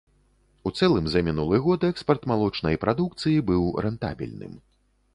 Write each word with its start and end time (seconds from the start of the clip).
У 0.69 0.71
цэлым 0.79 1.09
за 1.15 1.21
мінулы 1.27 1.59
год 1.67 1.85
экспарт 1.91 2.27
малочнай 2.33 2.81
прадукцыі 2.87 3.47
быў 3.51 3.71
рэнтабельным. 3.89 4.61